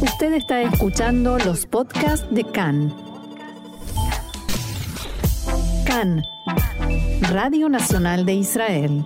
[0.00, 2.94] Usted está escuchando los podcasts de CAN.
[5.86, 6.22] CAN,
[7.30, 9.04] Radio Nacional de Israel.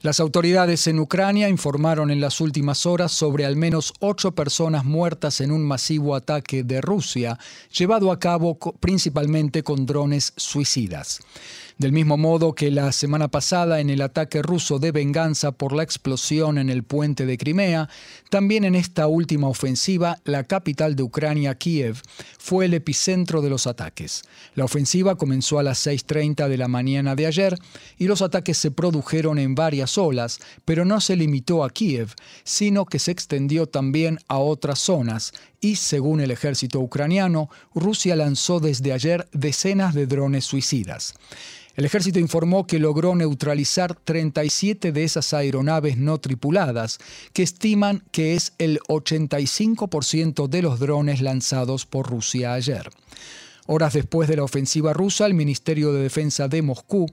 [0.00, 5.40] Las autoridades en Ucrania informaron en las últimas horas sobre al menos ocho personas muertas
[5.40, 7.38] en un masivo ataque de Rusia,
[7.72, 11.20] llevado a cabo principalmente con drones suicidas.
[11.78, 15.82] Del mismo modo que la semana pasada en el ataque ruso de venganza por la
[15.82, 17.88] explosión en el puente de Crimea,
[18.30, 22.00] también en esta última ofensiva, la capital de Ucrania, Kiev,
[22.38, 24.22] fue el epicentro de los ataques.
[24.54, 27.58] La ofensiva comenzó a las 6.30 de la mañana de ayer
[27.98, 32.14] y los ataques se produjeron en varias olas, pero no se limitó a Kiev,
[32.44, 38.60] sino que se extendió también a otras zonas y, según el ejército ucraniano, Rusia lanzó
[38.60, 41.14] desde ayer decenas de drones suicidas.
[41.74, 46.98] El ejército informó que logró neutralizar 37 de esas aeronaves no tripuladas,
[47.32, 52.90] que estiman que es el 85% de los drones lanzados por Rusia ayer.
[53.66, 57.06] Horas después de la ofensiva rusa, el Ministerio de Defensa de Moscú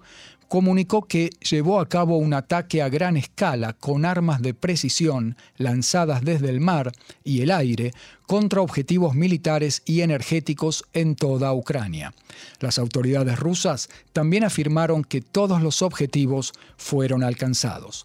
[0.49, 6.25] comunicó que llevó a cabo un ataque a gran escala con armas de precisión lanzadas
[6.25, 6.91] desde el mar
[7.23, 7.93] y el aire
[8.25, 12.13] contra objetivos militares y energéticos en toda Ucrania.
[12.59, 18.03] Las autoridades rusas también afirmaron que todos los objetivos fueron alcanzados.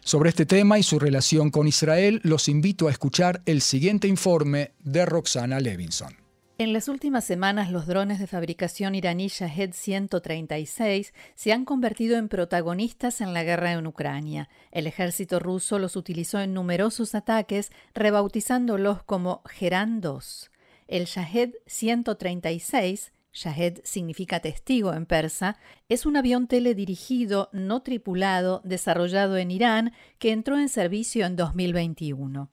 [0.00, 4.70] Sobre este tema y su relación con Israel, los invito a escuchar el siguiente informe
[4.84, 6.23] de Roxana Levinson.
[6.56, 12.28] En las últimas semanas, los drones de fabricación iraní Shahed 136 se han convertido en
[12.28, 14.48] protagonistas en la guerra en Ucrania.
[14.70, 20.52] El ejército ruso los utilizó en numerosos ataques, rebautizándolos como Geran 2.
[20.86, 25.56] El Shahed 136 Shahed significa testigo en persa,
[25.88, 32.48] es un avión teledirigido no tripulado desarrollado en Irán que entró en servicio en 2021.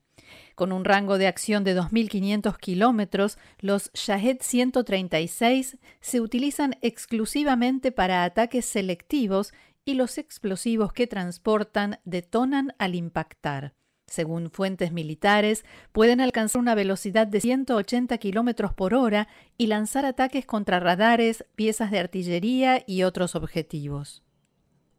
[0.56, 8.24] Con un rango de acción de 2.500 kilómetros, los Shahed 136 se utilizan exclusivamente para
[8.24, 9.54] ataques selectivos
[9.86, 13.74] y los explosivos que transportan detonan al impactar.
[14.08, 20.46] Según fuentes militares, pueden alcanzar una velocidad de 180 kilómetros por hora y lanzar ataques
[20.46, 24.22] contra radares, piezas de artillería y otros objetivos.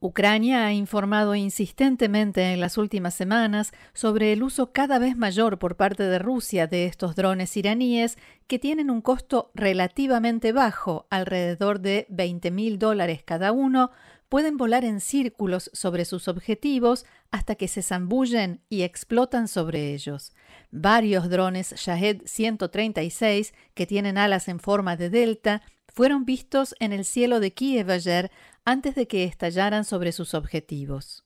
[0.02, 5.76] Ucrania ha informado insistentemente en las últimas semanas sobre el uso cada vez mayor por
[5.76, 8.18] parte de Rusia de estos drones iraníes
[8.48, 13.92] que tienen un costo relativamente bajo, alrededor de 20 mil dólares cada uno,
[14.28, 20.32] pueden volar en círculos sobre sus objetivos hasta que se zambullen y explotan sobre ellos.
[20.72, 27.05] Varios drones Shahed 136 que tienen alas en forma de delta fueron vistos en el
[27.05, 28.31] cielo de Kiev ayer
[28.65, 31.23] antes de que estallaran sobre sus objetivos.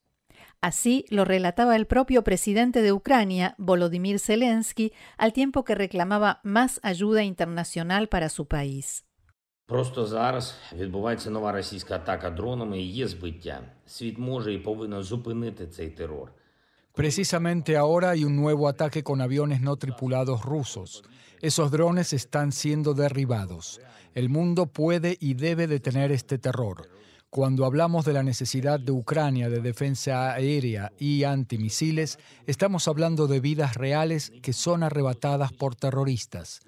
[0.62, 6.80] Así lo relataba el propio presidente de Ucrania, Volodymyr Zelensky, al tiempo que reclamaba más
[6.84, 9.04] ayuda internacional para su país.
[9.66, 13.64] Просто зараз відбувається нова російська атака дронами і є збиття.
[13.86, 16.32] Світ може і повинен зупинити цей терор.
[16.94, 21.04] Precisamente ahora hay un nuevo ataque con aviones no tripulados rusos.
[21.42, 23.80] Esos drones están siendo derribados.
[24.17, 26.89] El mundo puede y debe detener este terror.
[27.29, 33.41] Cuando hablamos de la necesidad de Ucrania de defensa aérea y antimisiles, estamos hablando de
[33.41, 36.61] vidas reales que son arrebatadas por terroristas.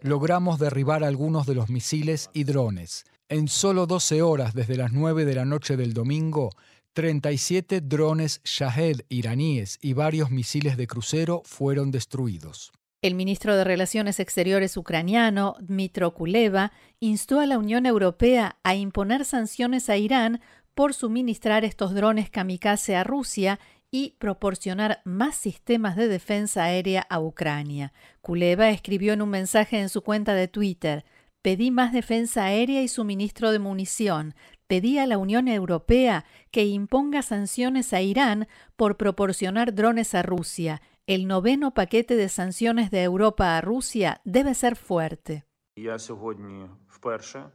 [0.00, 3.04] Logramos derribar algunos de los misiles y drones.
[3.28, 6.52] En solo 12 horas desde las 9 de la noche del domingo,
[6.94, 12.72] 37 drones Shahed iraníes y varios misiles de crucero fueron destruidos.
[13.04, 19.26] El ministro de Relaciones Exteriores ucraniano, Dmitro Kuleva, instó a la Unión Europea a imponer
[19.26, 20.40] sanciones a Irán
[20.74, 23.60] por suministrar estos drones kamikaze a Rusia
[23.90, 27.92] y proporcionar más sistemas de defensa aérea a Ucrania.
[28.22, 31.04] Kuleva escribió en un mensaje en su cuenta de Twitter,
[31.44, 34.34] Pedí más defensa aérea y suministro de munición.
[34.66, 40.80] Pedí a la Unión Europea que imponga sanciones a Irán por proporcionar drones a Rusia
[41.07, 45.43] El noveno paquete de sanciones de Europa a Rusia debe ser fuerte.
[45.75, 47.45] Я сьогодні вперше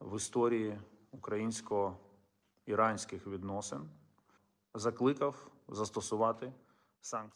[0.00, 0.78] в історії
[1.12, 3.80] українсько-іранських відносин
[4.74, 6.52] закликав застосувати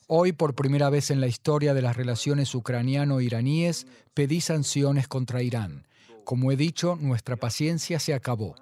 [0.08, 5.86] Hoy, por primera vez en la historia de las relaciones ucraniano-iraníes, pedí sanciones contra Irán.
[6.24, 8.56] Como he dicho, nuestra paciencia se acabó.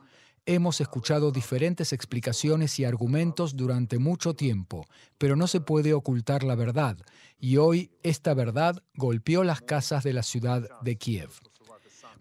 [0.46, 4.86] Hemos escuchado diferentes explicaciones y argumentos durante mucho tiempo,
[5.18, 6.98] pero no se puede ocultar la verdad,
[7.40, 11.30] y hoy esta verdad golpeó las casas de la ciudad de Kiev.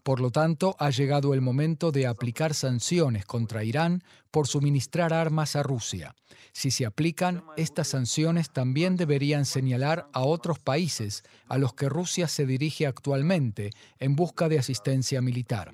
[0.04, 5.56] Por lo tanto, ha llegado el momento de aplicar sanciones contra Irán por suministrar armas
[5.56, 6.14] a Rusia.
[6.52, 12.28] Si se aplican, estas sanciones también deberían señalar a otros países a los que Rusia
[12.28, 15.72] se dirige actualmente en busca de asistencia militar.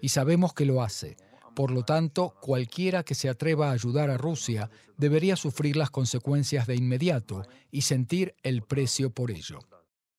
[0.00, 1.16] Y sabemos que lo hace.
[1.54, 6.66] Por lo tanto, cualquiera que se atreva a ayudar a Rusia debería sufrir las consecuencias
[6.66, 9.60] de inmediato y sentir el precio por ello.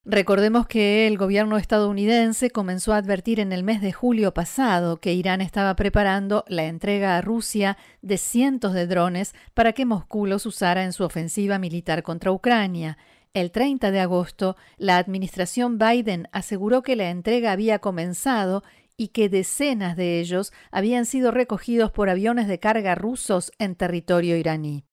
[0.08, 5.14] Recordemos que el gobierno estadounidense comenzó a advertir en el mes de julio pasado que
[5.14, 10.46] Irán estaba preparando la entrega a Rusia de cientos de drones para que Moscú los
[10.46, 13.00] usara en su ofensiva militar contra Ucrania.
[13.34, 18.64] El 30 de agosto, la administración Biden aseguró que la entrega había comenzado
[18.98, 24.38] y que decenas de ellos habían sido recogidos por aviones de carga rusos en territorio
[24.38, 24.86] iraní.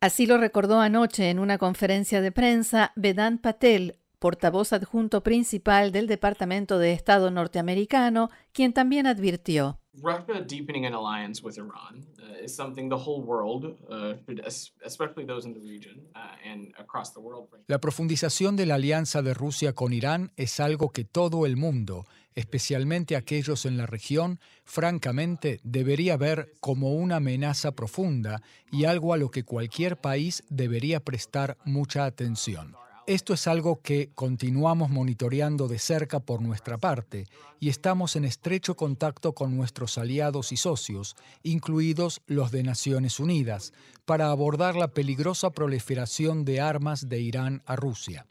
[0.00, 6.06] Así lo recordó anoche en una conferencia de prensa Vedant Patel, portavoz adjunto principal del
[6.06, 9.80] Departamento de Estado norteamericano, quien también advirtió.
[17.66, 22.04] La profundización de la alianza de Rusia con Irán es algo que todo el mundo,
[22.36, 29.16] especialmente aquellos en la región, francamente debería ver como una amenaza profunda y algo a
[29.16, 32.76] lo que cualquier país debería prestar mucha atención.
[33.06, 37.28] Esto es algo que continuamos monitoreando de cerca por nuestra parte
[37.60, 43.72] y estamos en estrecho contacto con nuestros aliados y socios, incluidos los de Naciones Unidas,
[44.06, 48.26] para abordar la peligrosa proliferación de armas de Irán a Rusia.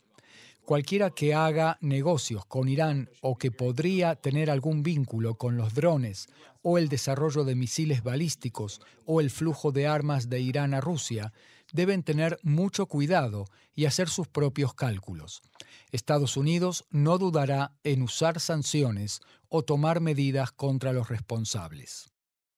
[0.65, 6.27] Cualquiera que haga negocios con Irán o que podría tener algún vínculo con los drones
[6.63, 11.33] o el desarrollo de misiles balísticos o el flujo de armas de Irán a Rusia
[11.71, 13.45] deben tener mucho cuidado
[13.75, 15.44] y hacer sus propios cálculos.
[15.91, 22.09] Estados Unidos no dudará en usar sanciones o tomar medidas contra los responsables.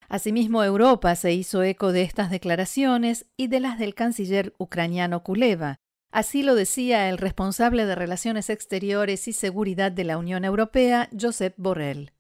[0.08, 5.82] Asimismo, Europa se hizo eco de estas declaraciones y de las del canciller ucraniano Kuleva.
[6.18, 11.54] Así lo decía el responsable de Relaciones Exteriores y Seguridad de la Unión Europea, Josep
[11.58, 12.12] Borrell.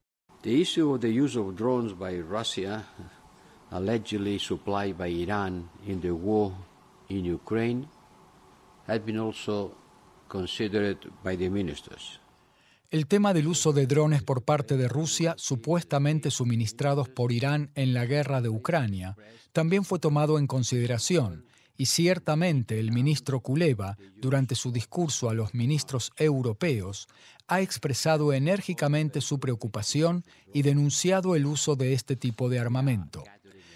[0.44, 2.86] The issue of the use of drones by Russia,
[3.72, 6.54] allegedly supplied by Iran in the war
[7.10, 7.88] in Ukraine
[8.86, 9.76] had been also
[10.28, 12.22] considered by the ministers.
[12.92, 17.96] El tema del uso de drones por parte de Rusia, supuestamente suministrados por Irán en
[17.96, 19.18] la guerra de Ucrania,
[19.54, 25.53] también fue tomado en consideración, y ciertamente el ministro Kuleva, durante su discurso a los
[25.53, 27.07] ministros europeos,
[27.47, 33.24] ha expresado enérgicamente su preocupación y denunciado el uso de este tipo de armamento.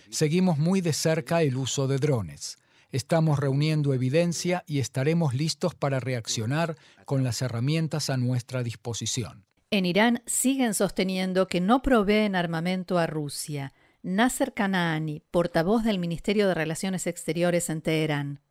[0.10, 2.58] Seguimos muy de cerca el uso de drones.
[2.92, 6.76] Estamos reuniendo evidencia y estaremos listos para reaccionar
[7.06, 9.46] con las herramientas a nuestra disposición.
[9.70, 13.72] En Irán siguen sosteniendo que no proveen armamento a Rusia.
[14.04, 18.42] Nasser Kanaani, portavoz del Ministerio de Relaciones Exteriores en Teherán.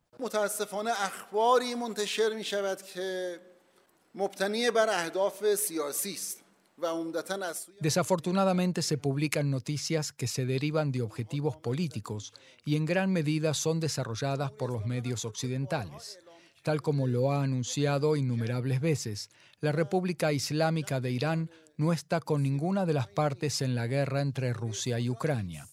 [7.81, 12.33] Desafortunadamente se publican noticias que se derivan de objetivos políticos
[12.63, 16.19] y en gran medida son desarrolladas por los medios occidentales.
[16.61, 19.29] Tal como lo ha anunciado innumerables veces,
[19.61, 24.21] la República Islámica de Irán no está con ninguna de las partes en la guerra
[24.21, 25.67] entre Rusia y Ucrania.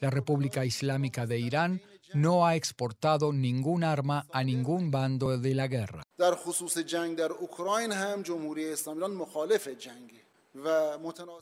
[0.00, 1.82] La República Islámica de Irán
[2.14, 6.02] no ha exportado ningún arma a ningún bando de la guerra.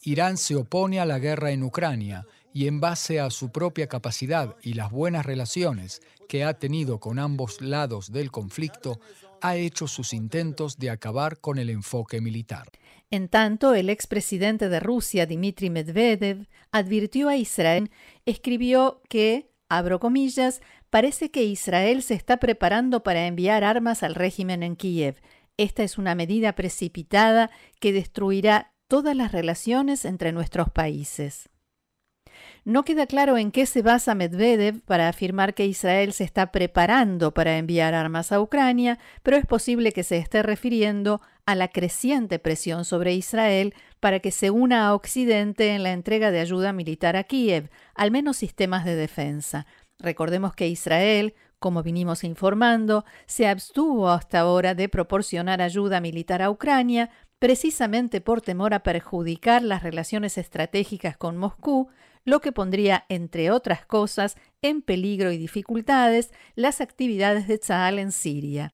[0.02, 4.56] Irán se opone a la guerra en Ucrania y en base a su propia capacidad
[4.62, 9.00] y las buenas relaciones que ha tenido con ambos lados del conflicto,
[9.40, 12.68] ha hecho sus intentos de acabar con el enfoque militar.
[13.10, 17.90] En tanto, el expresidente de Rusia, Dmitry Medvedev, advirtió a Israel,
[18.26, 24.62] escribió que, abro comillas, parece que Israel se está preparando para enviar armas al régimen
[24.62, 25.20] en Kiev.
[25.56, 27.50] Esta es una medida precipitada
[27.80, 31.48] que destruirá todas las relaciones entre nuestros países.
[32.68, 37.32] No queda claro en qué se basa Medvedev para afirmar que Israel se está preparando
[37.32, 42.38] para enviar armas a Ucrania, pero es posible que se esté refiriendo a la creciente
[42.38, 47.16] presión sobre Israel para que se una a Occidente en la entrega de ayuda militar
[47.16, 49.64] a Kiev, al menos sistemas de defensa.
[49.98, 56.50] Recordemos que Israel, como vinimos informando, se abstuvo hasta ahora de proporcionar ayuda militar a
[56.50, 57.08] Ucrania
[57.38, 61.88] precisamente por temor a perjudicar las relaciones estratégicas con Moscú,
[62.28, 68.12] lo que pondría, entre otras cosas, en peligro y dificultades las actividades de Tzal en
[68.12, 68.72] Siria.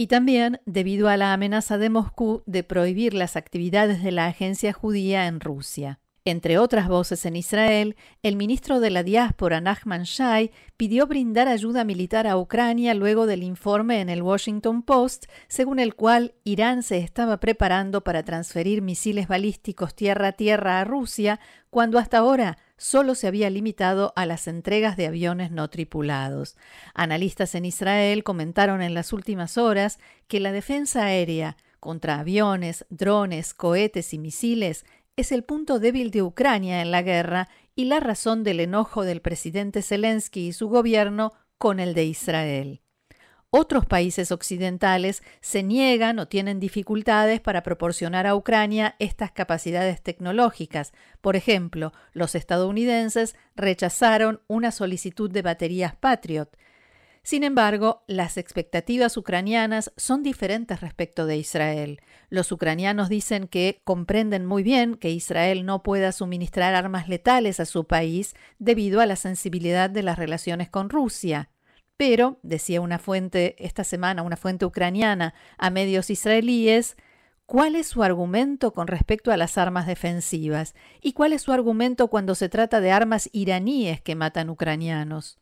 [0.00, 4.72] y también debido a la amenaza de Moscú de prohibir las actividades de la agencia
[4.72, 6.00] judía en Rusia.
[6.24, 11.84] Entre otras voces en Israel, el ministro de la diáspora Nachman Shai pidió brindar ayuda
[11.84, 16.96] militar a Ucrania luego del informe en el Washington Post, según el cual Irán se
[16.96, 23.50] estaba preparando para transferir misiles balísticos tierra-tierra a Rusia, cuando hasta ahora solo se había
[23.50, 26.56] limitado a las entregas de aviones no tripulados.
[26.94, 33.52] Analistas en Israel comentaron en las últimas horas que la defensa aérea contra aviones, drones,
[33.52, 38.44] cohetes y misiles es el punto débil de Ucrania en la guerra y la razón
[38.44, 42.80] del enojo del presidente Zelensky y su gobierno con el de Israel.
[43.52, 50.92] Otros países occidentales se niegan o tienen dificultades para proporcionar a Ucrania estas capacidades tecnológicas.
[51.20, 56.56] Por ejemplo, los estadounidenses rechazaron una solicitud de baterías Patriot.
[57.24, 62.00] Sin embargo, las expectativas ucranianas son diferentes respecto de Israel.
[62.28, 67.66] Los ucranianos dicen que comprenden muy bien que Israel no pueda suministrar armas letales a
[67.66, 71.50] su país debido a la sensibilidad de las relaciones con Rusia.
[72.00, 76.96] Pero, decía una fuente esta semana, una fuente ucraniana, a medios israelíes,
[77.44, 80.74] ¿Cuál es su argumento con respecto a las armas defensivas?
[81.02, 85.40] ¿Y cuál es su argumento cuando se trata de armas iraníes que matan ucranianos?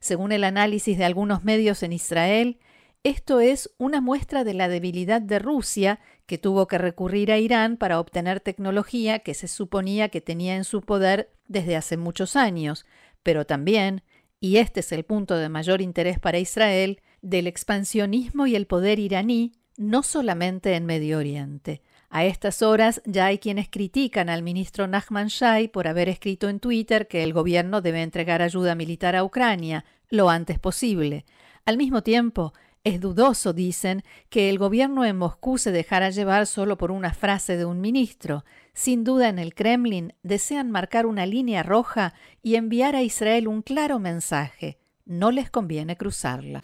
[0.00, 2.58] Según el análisis de algunos medios en Israel,
[3.04, 7.76] esto es una muestra de la debilidad de Rusia, que tuvo que recurrir a Irán
[7.76, 12.86] para obtener tecnología que se suponía que tenía en su poder desde hace muchos años,
[13.22, 14.02] pero también,
[14.40, 18.98] y este es el punto de mayor interés para Israel, del expansionismo y el poder
[18.98, 21.82] iraní, no solamente en Medio Oriente.
[22.08, 26.60] A estas horas ya hay quienes critican al ministro Nachman Shai por haber escrito en
[26.60, 31.24] Twitter que el gobierno debe entregar ayuda militar a Ucrania lo antes posible.
[31.64, 32.52] Al mismo tiempo,
[32.84, 37.56] es dudoso, dicen, que el gobierno en Moscú se dejara llevar solo por una frase
[37.56, 38.44] de un ministro.
[38.76, 43.62] Sin duda en el Kremlin desean marcar una línea roja y enviar a Israel un
[43.62, 44.78] claro mensaje.
[45.06, 46.60] No les conviene cruzarla.